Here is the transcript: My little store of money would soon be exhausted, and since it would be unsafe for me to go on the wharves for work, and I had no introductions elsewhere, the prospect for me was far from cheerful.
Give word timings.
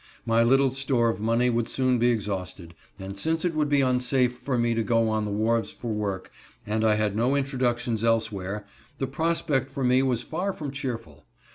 My 0.25 0.41
little 0.41 0.71
store 0.71 1.09
of 1.09 1.19
money 1.19 1.51
would 1.51 1.69
soon 1.69 1.99
be 1.99 2.09
exhausted, 2.09 2.73
and 2.97 3.19
since 3.19 3.45
it 3.45 3.53
would 3.53 3.69
be 3.69 3.81
unsafe 3.81 4.35
for 4.35 4.57
me 4.57 4.73
to 4.73 4.81
go 4.81 5.09
on 5.09 5.25
the 5.25 5.29
wharves 5.31 5.69
for 5.69 5.91
work, 5.93 6.31
and 6.65 6.83
I 6.83 6.95
had 6.95 7.15
no 7.15 7.35
introductions 7.35 8.03
elsewhere, 8.03 8.65
the 8.97 9.05
prospect 9.05 9.69
for 9.69 9.83
me 9.83 10.01
was 10.01 10.23
far 10.23 10.53
from 10.53 10.71
cheerful. 10.71 11.27